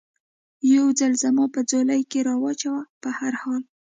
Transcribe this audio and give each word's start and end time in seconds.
یو 0.73 0.85
ځل 0.99 1.13
زما 1.23 1.45
په 1.53 1.59
ځولۍ 1.69 2.01
کې 2.11 2.19
را 2.27 2.35
و 2.41 2.45
چوه، 2.61 2.81
په 3.01 3.09
هر 3.19 3.33
حال. 3.41 3.63